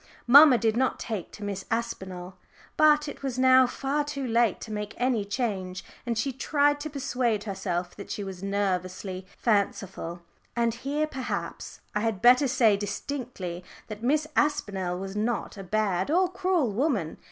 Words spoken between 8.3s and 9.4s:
nervously